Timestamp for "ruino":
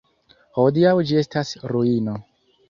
1.73-2.17